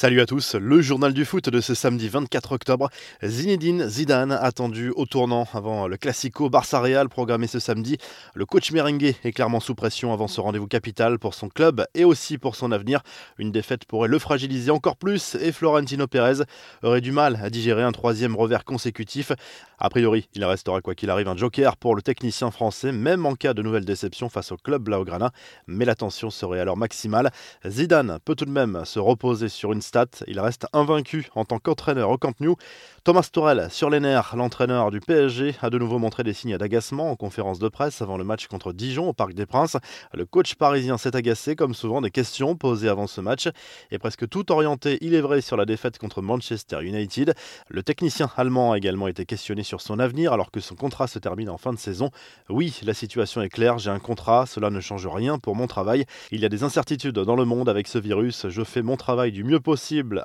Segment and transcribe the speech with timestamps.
[0.00, 2.88] Salut à tous, le journal du foot de ce samedi 24 octobre.
[3.22, 7.98] Zinedine Zidane attendu au tournant avant le Classico Barça Real programmé ce samedi.
[8.32, 12.04] Le coach merengue est clairement sous pression avant ce rendez-vous capital pour son club et
[12.04, 13.02] aussi pour son avenir.
[13.36, 16.44] Une défaite pourrait le fragiliser encore plus et Florentino Pérez
[16.82, 19.32] aurait du mal à digérer un troisième revers consécutif.
[19.78, 23.34] A priori, il restera quoi qu'il arrive un joker pour le technicien français, même en
[23.34, 25.30] cas de nouvelle déception face au club Blaugrana.
[25.66, 27.30] Mais la tension serait alors maximale.
[27.66, 29.82] Zidane peut tout de même se reposer sur une
[30.26, 32.56] il reste invaincu en tant qu'entraîneur au Camp Nou.
[33.02, 37.10] Thomas Torel, sur les nerfs, l'entraîneur du PSG, a de nouveau montré des signes d'agacement
[37.10, 39.78] en conférence de presse avant le match contre Dijon au Parc des Princes.
[40.12, 43.48] Le coach parisien s'est agacé, comme souvent, des questions posées avant ce match
[43.90, 47.34] et presque tout orienté, il est vrai, sur la défaite contre Manchester United.
[47.68, 51.18] Le technicien allemand a également été questionné sur son avenir alors que son contrat se
[51.18, 52.10] termine en fin de saison.
[52.48, 56.04] Oui, la situation est claire, j'ai un contrat, cela ne change rien pour mon travail.
[56.30, 59.32] Il y a des incertitudes dans le monde avec ce virus, je fais mon travail
[59.32, 59.79] du mieux possible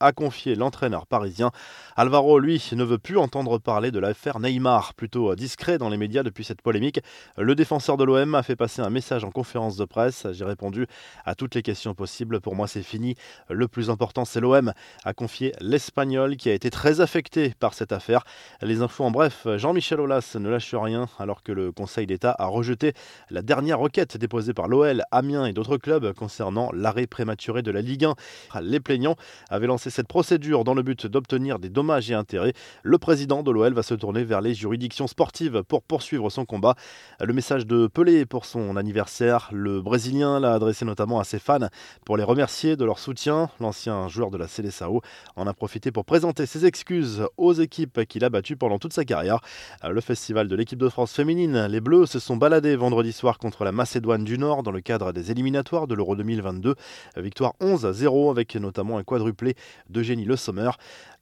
[0.00, 1.50] a confié l'entraîneur parisien.
[1.96, 6.22] Alvaro, lui, ne veut plus entendre parler de l'affaire Neymar, plutôt discret dans les médias
[6.22, 7.00] depuis cette polémique.
[7.36, 10.26] Le défenseur de l'OM a fait passer un message en conférence de presse.
[10.32, 10.86] J'ai répondu
[11.24, 12.40] à toutes les questions possibles.
[12.40, 13.16] Pour moi, c'est fini.
[13.48, 14.72] Le plus important, c'est l'OM,
[15.04, 18.24] a confié l'Espagnol qui a été très affecté par cette affaire.
[18.62, 22.46] Les infos en bref, Jean-Michel Aulas ne lâche rien alors que le Conseil d'État a
[22.46, 22.92] rejeté
[23.30, 27.80] la dernière requête déposée par l'OL, Amiens et d'autres clubs concernant l'arrêt prématuré de la
[27.80, 28.14] Ligue 1.
[28.62, 29.16] Les plaignants
[29.48, 32.52] avait lancé cette procédure dans le but d'obtenir des dommages et intérêts.
[32.82, 36.74] Le président de l'OL va se tourner vers les juridictions sportives pour poursuivre son combat.
[37.20, 41.68] Le message de Pelé pour son anniversaire, le Brésilien l'a adressé notamment à ses fans
[42.04, 43.50] pour les remercier de leur soutien.
[43.60, 45.00] L'ancien joueur de la Seleção
[45.36, 49.04] en a profité pour présenter ses excuses aux équipes qu'il a battues pendant toute sa
[49.04, 49.40] carrière.
[49.88, 53.64] Le festival de l'équipe de France féminine, les Bleus se sont baladés vendredi soir contre
[53.64, 56.74] la Macédoine du Nord dans le cadre des éliminatoires de l'Euro 2022.
[57.16, 59.54] Victoire 11-0 avec notamment un quadruple de
[59.88, 60.70] d'Eugénie Le Sommer.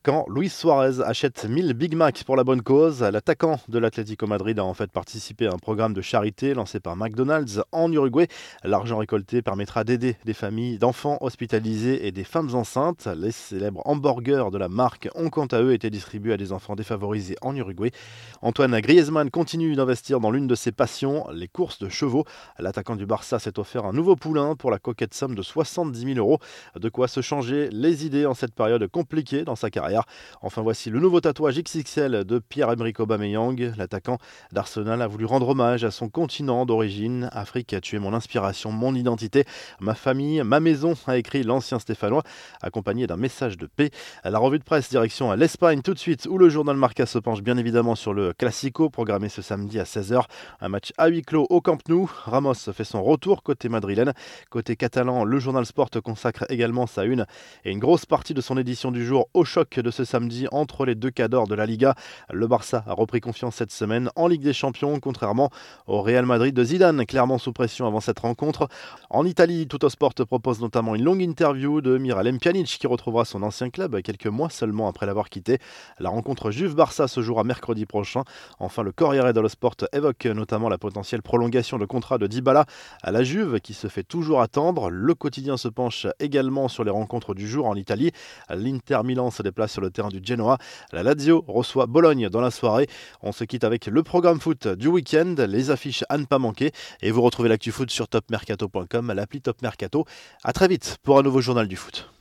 [0.04, 4.58] Quand Luis Suarez achète 1000 Big Mac pour la bonne cause, l'attaquant de l'Atlético Madrid
[4.58, 8.28] a en fait participé à un programme de charité lancé par McDonald's en Uruguay.
[8.62, 13.08] L'argent récolté permettra d'aider des familles d'enfants hospitalisés et des femmes enceintes.
[13.16, 16.76] Les célèbres hamburgers de la marque ont quant à eux été distribués à des enfants
[16.76, 17.90] défavorisés en Uruguay.
[18.40, 22.24] Antoine Griezmann continue d'investir dans l'une de ses passions, les courses de chevaux.
[22.60, 26.18] L'attaquant du Barça s'est offert un nouveau poulain pour la coquette somme de 70 000
[26.18, 26.38] euros.
[26.76, 30.04] De quoi se changer les idées en cette période compliquée dans sa carrière.
[30.42, 33.72] Enfin, voici le nouveau tatouage XXL de Pierre-Emerick Aubameyang.
[33.76, 34.18] L'attaquant
[34.52, 37.28] d'Arsenal a voulu rendre hommage à son continent d'origine.
[37.32, 39.44] Afrique a tué mon inspiration, mon identité,
[39.80, 42.22] ma famille, ma maison, a écrit l'ancien Stéphanois,
[42.62, 43.90] accompagné d'un message de paix.
[44.24, 47.18] La revue de presse direction à l'Espagne tout de suite, où le journal Marca se
[47.18, 50.22] penche bien évidemment sur le Classico, programmé ce samedi à 16h.
[50.60, 52.10] Un match à huis clos au Camp Nou.
[52.24, 54.12] Ramos fait son retour côté madrilène.
[54.50, 57.26] Côté catalan, le journal Sport consacre également sa une
[57.64, 60.84] et une grosse partie de son édition du jour au choc de ce samedi entre
[60.84, 61.94] les deux cadors de la Liga.
[62.32, 65.50] Le Barça a repris confiance cette semaine en Ligue des Champions, contrairement
[65.86, 68.68] au Real Madrid de Zidane, clairement sous pression avant cette rencontre.
[69.10, 73.70] En Italie, Sport propose notamment une longue interview de Miralem Pjanic qui retrouvera son ancien
[73.70, 75.58] club quelques mois seulement après l'avoir quitté.
[75.98, 78.24] La rencontre Juve-Barça se jouera mercredi prochain.
[78.58, 82.66] Enfin, le Corriere dello Sport évoque notamment la potentielle prolongation de contrat de Dybala
[83.02, 84.90] à la Juve qui se fait toujours attendre.
[84.90, 88.10] Le quotidien se penche également sur les rencontres du jour en Italie.
[88.50, 90.58] L'Inter Milan se déplace sur le terrain du Genoa.
[90.92, 92.88] La Lazio reçoit Bologne dans la soirée.
[93.22, 96.72] On se quitte avec le programme foot du week-end, les affiches à ne pas manquer.
[97.02, 100.04] Et vous retrouvez l'actu foot sur topmercato.com, l'appli Top Mercato.
[100.44, 102.17] A très vite pour un nouveau journal du foot.